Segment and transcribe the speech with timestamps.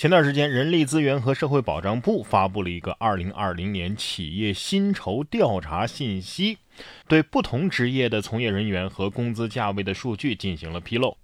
[0.00, 6.56] 前段时间，人力资源和社会保障部发布了一个二零二零年企业薪酬调查信息，
[7.06, 11.18] 对不同职业的从业人员和工资价位的数据进行了披露。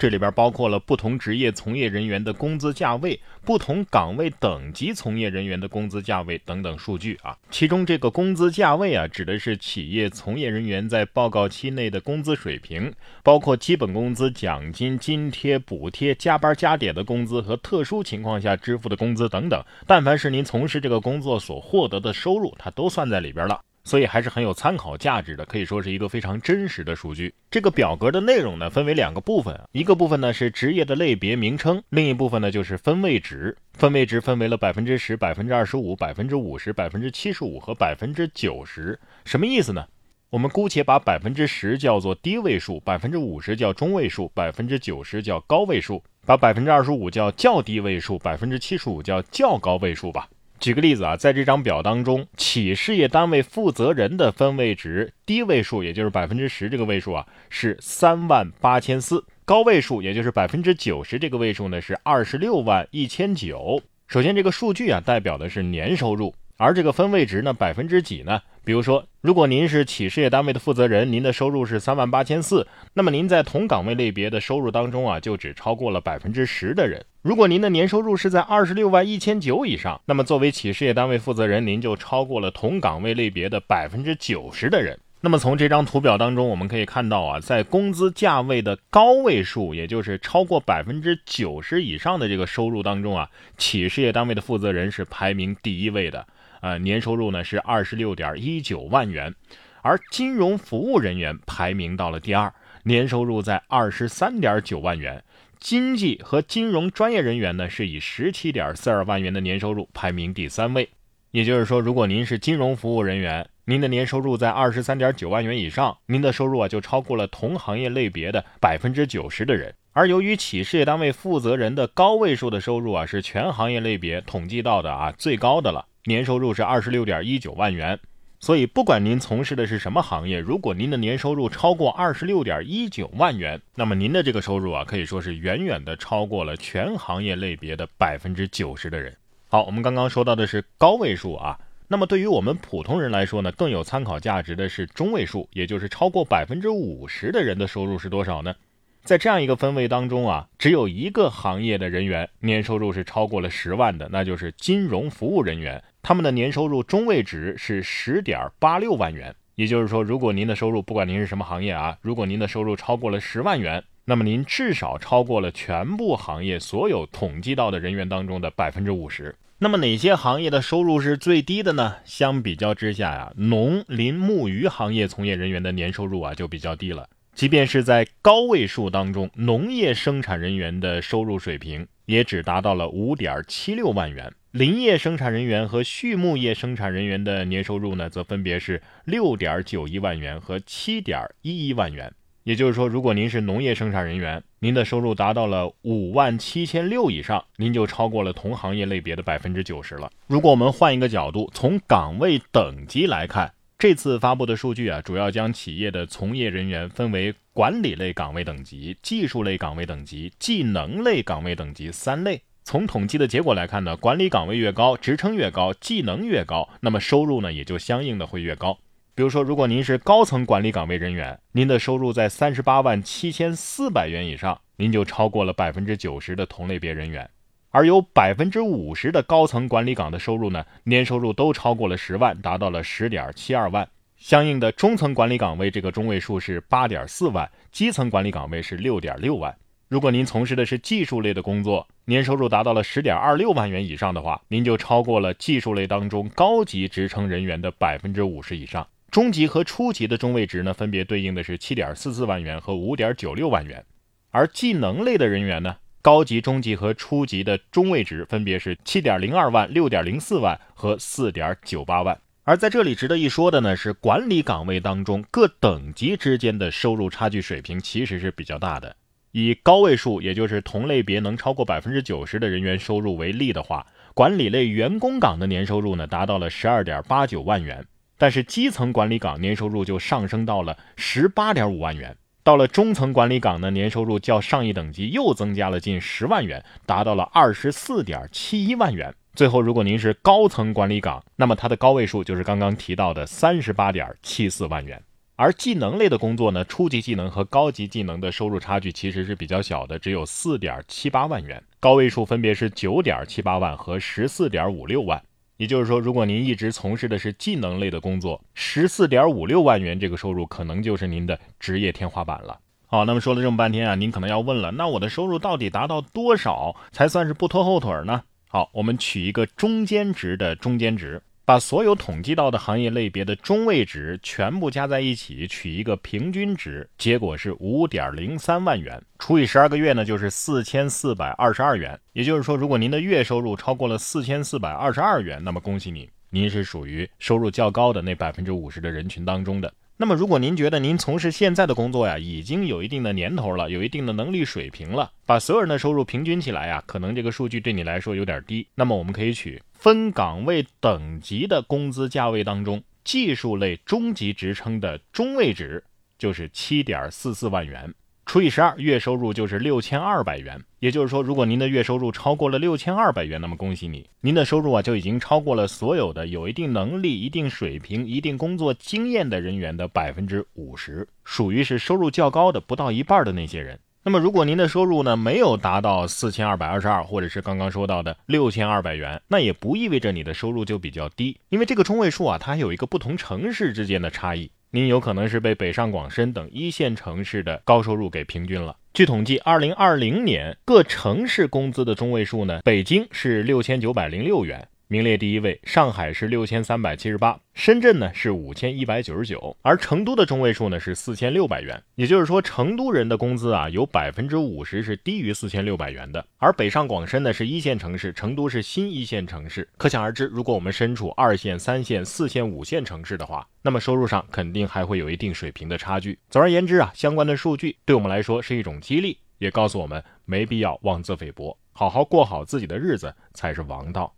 [0.00, 7.36] 这里边包括了不同职业从业人员的工资价位、不同岗位等级从业人员的工资价位等等数据啊。
[7.50, 12.90] 其中这个工资价位啊，指的是企业从业人员在报告期内的工资水平，
[13.22, 19.62] 包括基本工资、奖金、津贴、补贴、加班加点的工资和特殊情况下支付的工资等等。
[19.86, 23.60] 但凡是您从事这个工作所获得的收入，它都算在里边了。
[23.82, 27.34] 所以还是很有参考价值的，可以说是一个非常真实的数据。
[27.50, 33.56] 这个表格的内容呢，分为两个部分，一个部分呢是职业的类别名称，另一部分呢就是分位值。
[33.72, 38.98] 分位值分为了百分之十、百分之二十五、百分之五十、百分之七十五和百分之九十。
[39.24, 39.86] 什么意思呢？
[40.28, 50.28] 我们姑且把百分之十叫做低位数，百分之五十叫中位数，百分之九十叫高位数，把百分之二十五叫较低位数，百分之七十五叫较高位数吧。
[50.60, 63.82] 举个例子啊，在这张表当中，企事业单位负责人的分位值低位数，也就是百分之十这个位数啊，是三万八千四；高位数，也就是百分之九十这个位数呢，是二十六万一千九。
[64.06, 66.34] 首先，这个数据啊，代表的是年收入。
[66.58, 68.42] 而这个分位值呢，百分之几呢？
[68.64, 77.04] 比如说，如果您是企事业单位的负责人，您的收入是三万八千四，那么您在同岗位类别的收入当中啊，就只超过了百分之十的人。
[77.22, 84.98] 如果您的年收入是在二十六万一千九以上，那么作为企事业单位负责人，您就超过了同岗位类别的百分之九十的人。
[85.22, 96.26] 那么从这张图表当中，我们可以看到啊，在工资价位的高位数，也就是超过百分之九十以上的这个收入当中啊，企事业单位的负责人是排名第一位的。
[96.60, 99.34] 呃，年收入呢是二十六点一九万元，
[99.82, 102.52] 而金融服务人员排名到了第二，
[102.84, 105.22] 年收入在二十三点九万元。
[105.58, 110.88] 经济和金融专业人员呢是以十七点四二万元的年收入排名第三位。
[111.32, 119.72] 也就是说，如果您是金融服务人员，您的年收入在二十三点九万元以上，您的收入啊就超过了同行业类别的百分之九十的人。
[119.92, 125.86] 而由于企事业单位负责人的高位数的收入啊是全行业类别统计到的啊最高的了。
[126.04, 127.98] 年收入是二十六点一九万元，
[128.38, 139.14] 所以不管您从事的是什么行业，如果您的年收入超过二十六点一九万元，那么您的这个收入啊，可以说是远远的超过了全行业类别的百分之九十的人。
[139.48, 148.54] 好，我们刚刚说到的是高位数啊，那么对于我们普通人来说呢，更有参考价值的是中位数，也就是超过百分之五十的人的收入是多少呢？
[149.02, 155.82] 在这样一个分位当中啊，只有一个行业的人员年收入是超过了十万的，那就是金融服务人员。
[156.02, 159.34] 他们的年收入中位值是十点八六万元。
[159.56, 169.34] 也就是说，如果您的收入不管您是什么行业啊，如果您的收入超过了十万元，那么您至少超过了全部行业所有统计到的人员当中的百分之五十。
[169.58, 171.96] 那么哪些行业的收入是最低的呢？
[172.06, 177.10] 相比较之下呀，农林牧渔行业从业人员的年收入啊就比较低了。
[177.34, 192.12] 即便是在高位数当中，农业生产人员的收入水平也只达到了五点七六万元，林业生产人员和畜牧业生产人员的年收入呢，则分别是六点九一万元和七点一一万元。
[192.42, 200.10] 也就是说，如果您是农业生产人员，您的收入达到了五万七千六以上，您就超过了同行业类别的百分之九十了。
[200.26, 203.52] 如果我们换一个角度，从岗位等级来看。
[203.80, 212.42] 这次发布的数据啊，主要将企业的从业人员分为管理类岗位等级、技术类岗位等级、技能类岗位等级三类。
[212.62, 218.76] 从统计的结果来看呢，管理岗位越高，职称越高，技能越高，那么收入呢也就相应的会越高。
[219.14, 227.30] 比如说，如果您是高层管理岗位人员，您的收入在三十八万七千四百元以上，您就超过了百分之九十的同类别人员。
[227.70, 233.88] 而有百分之五十的高层管理岗的收入呢，年收入都超过了十万，达到了十点七二万。
[234.16, 239.56] 相应的，中层管理岗位这个中位数是八点四万，基层管理岗位是六点六万。
[239.88, 248.86] 如果您从事的是技术类的工作，年收入达到了十点二六万元以上的话，您就超过了技术类当中高级职称人员的百分之五十以上。
[249.10, 253.84] 中级和初级的中位值呢，分别对应的是七点四四万元和五点九六万元。
[254.30, 255.76] 而技能类的人员呢？
[256.02, 262.18] 高级、中级和初级的中位值分别是七点零二万、六点零四万和四点九八万。
[262.44, 268.96] 而在这里值得一说的呢，是管理岗位当中各等级之间的收入差距水平其实是比较大的。
[269.32, 277.84] 以高位数，也就是同类别能超过百分之九十的人员收入为例的话，管理类员工岗的年收入呢达到了十二点八九万元，
[278.18, 282.16] 但是基层管理岗年收入就上升到了十八点五万元。
[282.42, 289.14] 到了中层管理岗呢，年收入较上一等级又增加了近十万元，达到了二十四点七一万元。
[289.34, 295.00] 最后，如果您是高层管理岗，那么它的高位数就是刚刚提到的三十八点七四万元。
[295.36, 305.22] 而技能类的工作呢，初级技能和高级技能的收入差距其实是比较小的，只有四点七八万元，高位数分别是九点七八万和十四点五六万。
[305.60, 312.58] 也就是说，如果您一直从事的是技能类的工作，十四点五六万元这个收入可能就是您的职业天花板了。
[312.86, 318.22] 好，那么说了这么半天啊，您可能要问了，那我的收入到底达到多少才算是不拖后腿呢？
[318.48, 321.20] 好，我们取一个中间值的中间值。
[321.44, 331.98] 把所有统计到的行业类别的中位值全部加在一起，取一个平均值，结果是五点零三万元，除以十二个月呢，就是四千四百二十二元。
[332.12, 339.72] 也就是说，如果您的月收入超过了四千四百二十二元，那么恭喜你，您是属于收入较高的那百分之五十的人群当中的。
[340.02, 348.66] 那么，如果您觉得您从事现在的工作呀，已经有一定的年头了，有一定的能力水平了，把所有人的收入平均起来呀，可能这个数据对你来说有点低。
[348.74, 355.84] 那么，我们可以取分岗位等级的工资价位当中，技术类中级职称的中位值
[356.16, 357.92] 就是七点四四万元。
[358.30, 360.62] 除以十二，月收入就是六千二百元。
[360.78, 373.76] 也就是说，如果您的月收入超过了六千二百元，那么恭喜你，您的收入啊就已经超过了所有的有一定能力、一定水平、一定工作经验的人员的百分之五十，属于是收入较高的不到一半的那些人。
[374.04, 384.52] 那么，如果您的收入呢没有达到四千二百二十二，或者是刚刚说到的六千二百元，那也不意味着你的收入就比较低，因为这个中位数啊，它有一个不同城市之间的差异。
[384.72, 388.76] 您有可能是被北上广深等一线城市的高收入给平均了。
[388.94, 394.68] 据统计，二零二零年各城市工资的中位数呢，北京是六千九百零六元。
[394.92, 401.80] 名列第一位，上海是六千三百七十八，深圳呢是五千一百九十九，而成都的中位数呢是四千六百元。
[401.94, 406.26] 也就是说，成都人的工资啊有百分之五十是低于四千六百元的。
[406.38, 416.18] 而北上广深呢是一线城市，成都是新一线城市，可想而知，如果我们身处二线、三线、四线、五线城市的话，那么收入上肯定还会有一定水平的差距。
[416.28, 424.12] 总而言之啊，相关的数据对我们来说是一种激励，也告诉我们没必要妄自菲薄，好好过好自己的日子才是王道。